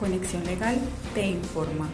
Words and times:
Conexión 0.00 0.42
Legal 0.46 0.78
te 1.12 1.26
informa. 1.26 1.86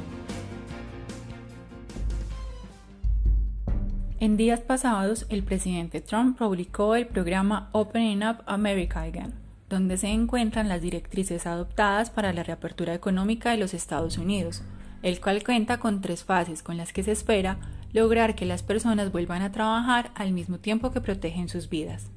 En 4.20 4.36
días 4.36 4.60
pasados, 4.60 5.26
el 5.28 5.42
presidente 5.42 6.00
Trump 6.00 6.38
publicó 6.38 6.94
el 6.94 7.08
programa 7.08 7.68
Opening 7.72 8.22
Up 8.22 8.44
America 8.46 9.02
Again, 9.02 9.34
donde 9.68 9.96
se 9.96 10.06
encuentran 10.06 10.68
las 10.68 10.82
directrices 10.82 11.48
adoptadas 11.48 12.10
para 12.10 12.32
la 12.32 12.44
reapertura 12.44 12.94
económica 12.94 13.50
de 13.50 13.58
los 13.58 13.74
Estados 13.74 14.18
Unidos, 14.18 14.62
el 15.02 15.20
cual 15.20 15.42
cuenta 15.42 15.78
con 15.78 16.00
tres 16.00 16.22
fases 16.22 16.62
con 16.62 16.76
las 16.76 16.92
que 16.92 17.02
se 17.02 17.10
espera 17.10 17.58
lograr 17.92 18.36
que 18.36 18.46
las 18.46 18.62
personas 18.62 19.10
vuelvan 19.10 19.42
a 19.42 19.50
trabajar 19.50 20.12
al 20.14 20.30
mismo 20.30 20.58
tiempo 20.58 20.92
que 20.92 21.00
protegen 21.00 21.48
sus 21.48 21.68
vidas. 21.68 22.12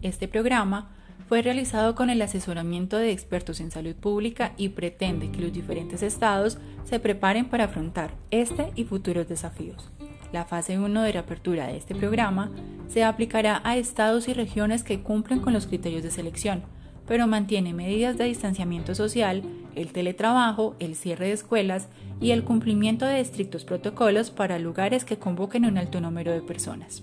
Este 0.00 0.26
programa 0.26 0.88
fue 1.28 1.42
realizado 1.42 1.94
con 1.94 2.10
el 2.10 2.20
asesoramiento 2.22 2.98
de 2.98 3.10
expertos 3.10 3.60
en 3.60 3.70
salud 3.70 3.94
pública 3.94 4.52
y 4.56 4.70
pretende 4.70 5.30
que 5.30 5.40
los 5.40 5.52
diferentes 5.52 6.02
estados 6.02 6.58
se 6.84 7.00
preparen 7.00 7.46
para 7.46 7.64
afrontar 7.64 8.12
este 8.30 8.72
y 8.76 8.84
futuros 8.84 9.28
desafíos. 9.28 9.90
La 10.32 10.44
fase 10.44 10.78
1 10.78 11.02
de 11.02 11.12
reapertura 11.12 11.68
de 11.68 11.76
este 11.76 11.94
programa 11.94 12.50
se 12.88 13.04
aplicará 13.04 13.60
a 13.64 13.76
estados 13.76 14.28
y 14.28 14.34
regiones 14.34 14.82
que 14.82 15.00
cumplen 15.00 15.40
con 15.40 15.52
los 15.52 15.66
criterios 15.66 16.02
de 16.02 16.10
selección, 16.10 16.62
pero 17.06 17.26
mantiene 17.26 17.72
medidas 17.72 18.18
de 18.18 18.24
distanciamiento 18.24 18.94
social, 18.94 19.42
el 19.74 19.92
teletrabajo, 19.92 20.74
el 20.78 20.96
cierre 20.96 21.26
de 21.26 21.32
escuelas 21.32 21.88
y 22.20 22.32
el 22.32 22.44
cumplimiento 22.44 23.06
de 23.06 23.20
estrictos 23.20 23.64
protocolos 23.64 24.30
para 24.30 24.58
lugares 24.58 25.04
que 25.04 25.18
convoquen 25.18 25.66
un 25.66 25.78
alto 25.78 26.00
número 26.00 26.32
de 26.32 26.42
personas. 26.42 27.02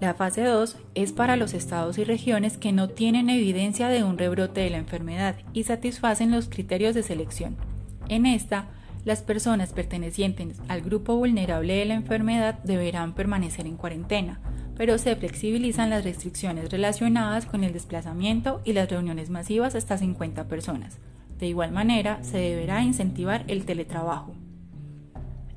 La 0.00 0.14
fase 0.14 0.42
2 0.42 0.76
es 0.94 1.12
para 1.12 1.36
los 1.36 1.54
estados 1.54 1.98
y 1.98 2.04
regiones 2.04 2.58
que 2.58 2.72
no 2.72 2.88
tienen 2.88 3.30
evidencia 3.30 3.88
de 3.88 4.02
un 4.02 4.18
rebrote 4.18 4.60
de 4.60 4.70
la 4.70 4.78
enfermedad 4.78 5.36
y 5.52 5.64
satisfacen 5.64 6.30
los 6.30 6.48
criterios 6.48 6.94
de 6.94 7.02
selección. 7.02 7.56
En 8.08 8.26
esta, 8.26 8.66
las 9.04 9.22
personas 9.22 9.72
pertenecientes 9.72 10.60
al 10.68 10.80
grupo 10.80 11.16
vulnerable 11.16 11.74
de 11.74 11.84
la 11.84 11.94
enfermedad 11.94 12.58
deberán 12.64 13.14
permanecer 13.14 13.66
en 13.66 13.76
cuarentena, 13.76 14.40
pero 14.76 14.98
se 14.98 15.14
flexibilizan 15.14 15.90
las 15.90 16.04
restricciones 16.04 16.70
relacionadas 16.70 17.46
con 17.46 17.64
el 17.64 17.72
desplazamiento 17.72 18.60
y 18.64 18.72
las 18.72 18.88
reuniones 18.88 19.30
masivas 19.30 19.74
hasta 19.74 19.98
50 19.98 20.48
personas. 20.48 20.98
De 21.38 21.46
igual 21.46 21.70
manera, 21.72 22.22
se 22.22 22.38
deberá 22.38 22.82
incentivar 22.82 23.44
el 23.46 23.64
teletrabajo. 23.64 24.34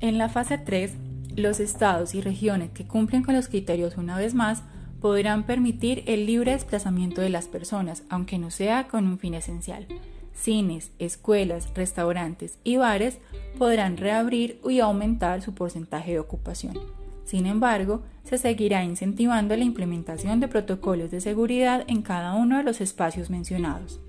En 0.00 0.18
la 0.18 0.28
fase 0.28 0.58
3, 0.58 0.92
los 1.38 1.60
estados 1.60 2.14
y 2.14 2.20
regiones 2.20 2.70
que 2.70 2.86
cumplen 2.86 3.22
con 3.22 3.34
los 3.34 3.48
criterios 3.48 3.96
una 3.96 4.16
vez 4.16 4.34
más 4.34 4.62
podrán 5.00 5.44
permitir 5.44 6.02
el 6.06 6.26
libre 6.26 6.52
desplazamiento 6.52 7.20
de 7.20 7.30
las 7.30 7.46
personas, 7.46 8.02
aunque 8.08 8.38
no 8.38 8.50
sea 8.50 8.88
con 8.88 9.06
un 9.06 9.18
fin 9.18 9.34
esencial. 9.34 9.86
Cines, 10.34 10.90
escuelas, 10.98 11.68
restaurantes 11.74 12.58
y 12.64 12.76
bares 12.76 13.18
podrán 13.58 13.96
reabrir 13.96 14.60
y 14.68 14.80
aumentar 14.80 15.42
su 15.42 15.54
porcentaje 15.54 16.12
de 16.12 16.18
ocupación. 16.20 16.78
Sin 17.24 17.46
embargo, 17.46 18.02
se 18.24 18.38
seguirá 18.38 18.84
incentivando 18.84 19.56
la 19.56 19.64
implementación 19.64 20.40
de 20.40 20.48
protocolos 20.48 21.10
de 21.10 21.20
seguridad 21.20 21.84
en 21.86 22.02
cada 22.02 22.34
uno 22.34 22.56
de 22.56 22.62
los 22.62 22.80
espacios 22.80 23.30
mencionados. 23.30 24.00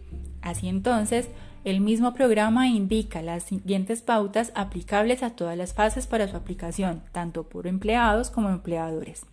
Así 0.41 0.67
entonces, 0.67 1.27
el 1.65 1.81
mismo 1.81 2.13
programa 2.13 2.67
indica 2.67 3.21
las 3.21 3.43
siguientes 3.43 4.01
pautas 4.01 4.51
aplicables 4.55 5.23
a 5.23 5.31
todas 5.31 5.57
las 5.57 5.73
fases 5.73 6.07
para 6.07 6.27
su 6.27 6.37
aplicación, 6.37 7.01
tanto 7.11 7.43
por 7.43 7.67
empleados 7.67 8.29
como 8.29 8.49
empleadores. 8.49 9.25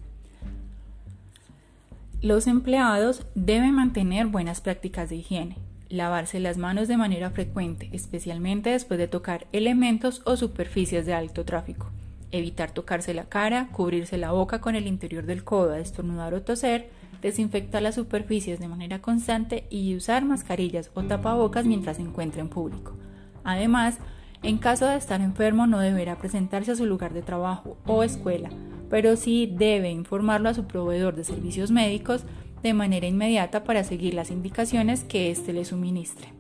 Los 2.23 2.47
empleados 2.47 3.25
deben 3.35 3.75
mantener 3.75 4.27
buenas 4.27 4.61
prácticas 4.61 5.11
de 5.11 5.17
higiene, 5.17 5.59
lavarse 5.89 6.41
las 6.41 6.57
manos 6.57 6.89
de 6.89 6.97
manera 6.97 7.31
frecuente, 7.31 7.91
especialmente 7.93 8.71
después 8.71 8.99
de 8.99 9.07
tocar 9.07 9.47
elementos 9.53 10.23
o 10.25 10.37
superficies 10.37 11.07
de 11.07 11.15
alto 11.15 11.45
tráfico, 11.45 11.91
evitar 12.33 12.73
tocarse 12.73 13.15
la 13.15 13.27
cara, 13.29 13.69
cubrirse 13.71 14.19
la 14.19 14.33
boca 14.33 14.61
con 14.61 14.75
el 14.75 14.87
interior 14.87 15.27
del 15.27 15.45
codo 15.45 15.75
estornudar 15.75 16.35
o 16.35 16.43
toser, 16.43 16.89
desinfectar 17.21 17.83
las 17.83 17.97
superficies 17.97 18.61
de 18.61 18.69
manera 18.69 19.01
constante 19.01 19.67
y 19.71 19.95
usar 19.97 20.25
mascarillas 20.25 20.91
o 20.95 21.03
tapabocas 21.03 21.67
mientras 21.67 21.97
se 21.97 22.03
encuentra 22.03 22.41
en 22.41 22.49
público. 22.49 22.97
Además, 23.45 23.99
en 24.43 24.59
caso 24.59 24.87
de 24.87 24.97
estar 24.97 25.21
enfermo 25.21 25.67
no 25.67 25.79
deberá 25.79 26.19
presentarse 26.19 26.73
a 26.73 26.77
su 26.77 26.87
lugar 26.87 27.13
de 27.13 27.23
trabajo 27.23 27.77
o 27.87 28.03
escuela, 28.03 28.51
pero 28.91 29.17
sí 29.17 29.53
debe 29.57 29.91
informarlo 29.91 30.49
a 30.49 30.55
su 30.55 30.67
proveedor 30.67 31.17
de 31.17 31.25
servicios 31.25 31.71
médicos 31.71 32.25
de 32.63 32.75
manera 32.75 33.07
inmediata 33.07 33.65
para 33.65 33.85
seguir 33.85 34.15
las 34.15 34.31
indicaciones 34.31 35.05
que 35.05 35.31
éste 35.31 35.53
le 35.53 35.65
suministre. 35.65 36.33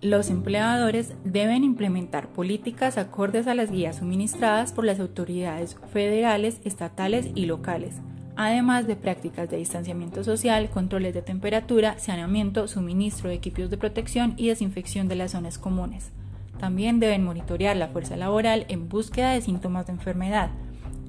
Los 0.00 0.30
empleadores 0.30 1.14
deben 1.24 1.64
implementar 1.64 2.28
políticas 2.28 2.98
acordes 2.98 3.48
a 3.48 3.54
las 3.56 3.70
guías 3.72 3.96
suministradas 3.96 4.72
por 4.72 4.84
las 4.84 5.00
autoridades 5.00 5.76
federales, 5.92 6.60
estatales 6.64 7.30
y 7.34 7.46
locales, 7.46 7.96
además 8.38 8.86
de 8.86 8.94
prácticas 8.94 9.50
de 9.50 9.56
distanciamiento 9.56 10.22
social, 10.22 10.70
controles 10.70 11.12
de 11.12 11.22
temperatura, 11.22 11.98
saneamiento, 11.98 12.68
suministro 12.68 13.28
de 13.28 13.34
equipos 13.34 13.68
de 13.68 13.76
protección 13.76 14.34
y 14.36 14.46
desinfección 14.46 15.08
de 15.08 15.16
las 15.16 15.32
zonas 15.32 15.58
comunes. 15.58 16.12
También 16.60 17.00
deben 17.00 17.24
monitorear 17.24 17.76
la 17.76 17.88
fuerza 17.88 18.16
laboral 18.16 18.64
en 18.68 18.88
búsqueda 18.88 19.32
de 19.32 19.40
síntomas 19.40 19.88
de 19.88 19.94
enfermedad 19.94 20.50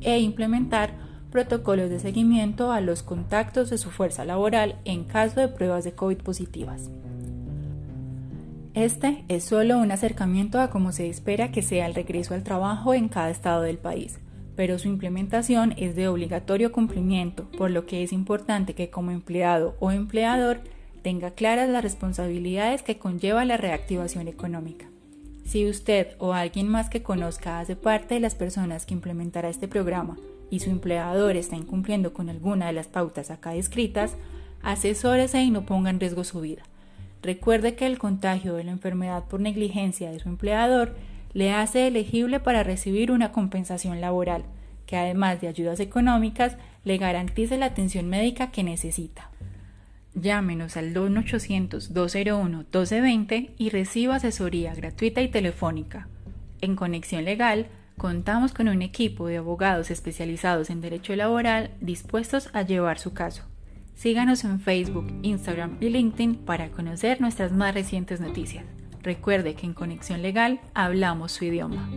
e 0.01 0.17
implementar 0.17 0.95
protocolos 1.31 1.91
de 1.91 2.00
seguimiento 2.00 2.72
a 2.72 2.81
los 2.81 3.03
contactos 3.03 3.69
de 3.69 3.78
su 3.78 3.91
fuerza 3.91 4.25
laboral 4.25 4.78
en 4.84 5.03
caso 5.03 5.40
de 5.40 5.50
pruebas 5.50 5.84
de 5.84 5.91
COVID 5.91 6.17
positivas. 6.17 6.90
Este 8.73 9.23
es 9.28 9.44
solo 9.44 9.78
un 9.78 9.91
acercamiento 9.91 10.59
a 10.59 10.72
cómo 10.72 10.91
se 10.91 11.07
espera 11.07 11.51
que 11.51 11.61
sea 11.61 11.85
el 11.85 11.94
regreso 11.94 12.34
al 12.34 12.44
trabajo 12.44 12.96
en 12.96 13.07
cada 13.07 13.29
estado 13.29 13.61
del 13.61 13.78
país 13.78 14.19
pero 14.59 14.78
su 14.78 14.90
implementación 14.90 15.74
es 15.78 15.96
de 15.96 16.09
obligatorio 16.09 16.74
cumplimiento, 16.74 17.46
por 17.58 17.72
lo 17.72 17.86
que 17.86 18.03
es 18.03 18.12
importante 18.12 18.74
que 18.74 18.90
como 18.90 19.12
empleado 19.12 19.78
o 19.80 19.90
empleador 19.90 20.59
tenga 21.02 21.31
claras 21.31 21.70
las 21.70 21.81
responsabilidades 21.81 22.84
que 22.84 22.97
conlleva 22.97 23.46
la 23.46 23.56
reactivación 23.56 24.28
económica. 24.28 24.90
Si 25.46 25.66
usted 25.66 26.08
o 26.18 26.34
alguien 26.34 26.68
más 26.68 26.90
que 26.90 27.02
conozca 27.02 27.62
hace 27.62 27.78
parte 27.78 28.16
de 28.16 28.20
las 28.20 28.36
personas 28.36 28.86
que 28.86 28.94
implementará 28.94 29.47
este 29.47 29.70
programa 29.70 30.18
y 30.50 30.59
su 30.59 30.72
empleador 30.72 31.38
está 31.38 31.56
incumpliendo 31.56 32.12
con 32.12 32.28
alguna 32.28 32.66
de 32.66 32.74
las 32.74 32.88
pautas 32.88 33.31
acá 33.31 33.52
descritas, 33.52 34.18
asesórese 34.62 35.41
y 35.41 35.52
no 35.52 35.66
ponga 35.66 35.90
en 35.90 36.02
riesgo 36.02 36.26
su 36.26 36.41
vida. 36.41 36.64
Recuerde 37.22 37.76
que 37.76 37.86
el 37.86 37.97
contagio 37.97 38.56
de 38.56 38.66
la 38.66 38.72
enfermedad 38.72 39.24
por 39.24 39.40
negligencia 39.40 40.12
de 40.12 40.20
su 40.20 40.28
empleador 40.28 40.96
le 41.34 41.51
hace 41.51 41.88
elegible 41.88 42.40
para 42.40 42.63
recibir 42.63 43.12
una 43.12 43.31
compensación 43.31 44.00
laboral, 44.01 44.44
que 44.85 44.97
además 44.97 45.41
de 45.41 45.47
ayudas 45.47 45.79
económicas, 45.79 46.57
le 46.84 46.97
garantice 46.97 47.57
la 47.57 47.67
atención 47.67 48.09
médica 48.09 48.51
que 48.51 48.63
necesita. 48.63 49.29
Llámenos 50.16 50.75
al 50.78 50.94
2-800-201-1220 50.94 53.51
y 53.57 53.69
reciba 53.69 54.16
asesoría 54.16 54.73
gratuita 54.73 55.22
y 55.22 55.28
telefónica. 55.28 56.07
En 56.62 56.75
Conexión 56.75 57.25
Legal, 57.25 57.67
contamos 57.97 58.53
con 58.53 58.67
un 58.67 58.81
equipo 58.81 59.28
de 59.28 59.38
abogados 59.38 59.91
especializados 59.91 60.72
en 60.72 60.81
derecho 60.81 61.16
laboral 61.16 61.69
dispuestos 61.79 62.50
a 62.53 62.63
llevar 62.63 62.97
su 62.97 63.13
caso. 63.13 63.44
Síganos 63.94 64.44
en 64.46 64.59
Facebook, 64.59 65.13
Instagram 65.22 65.78
y 65.81 65.90
LinkedIn 65.90 66.38
para 66.38 66.69
conocer 66.69 67.22
nuestras 67.22 67.51
más 67.51 67.72
recientes 67.73 68.19
noticias. 68.19 68.66
Recuerde 69.01 69.55
que 69.55 69.65
en 69.65 69.73
Conexión 69.73 70.21
Legal 70.21 70.59
hablamos 70.73 71.31
su 71.31 71.45
idioma. 71.45 71.89